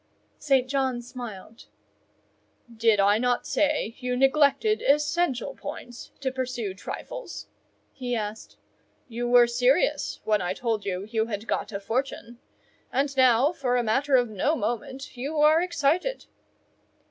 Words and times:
St. 0.39 0.67
John 0.67 1.03
smiled. 1.03 1.65
"Did 2.75 2.99
I 2.99 3.19
not 3.19 3.45
say 3.45 3.95
you 3.99 4.17
neglected 4.17 4.81
essential 4.81 5.53
points 5.53 6.09
to 6.21 6.31
pursue 6.31 6.73
trifles?" 6.73 7.49
he 7.93 8.15
asked. 8.15 8.57
"You 9.07 9.29
were 9.29 9.45
serious 9.45 10.19
when 10.23 10.41
I 10.41 10.55
told 10.55 10.85
you 10.87 11.05
you 11.11 11.27
had 11.27 11.45
got 11.45 11.71
a 11.71 11.79
fortune; 11.79 12.39
and 12.91 13.15
now, 13.15 13.51
for 13.51 13.77
a 13.77 13.83
matter 13.83 14.15
of 14.15 14.27
no 14.27 14.55
moment, 14.55 15.15
you 15.15 15.37
are 15.37 15.61
excited." 15.61 16.25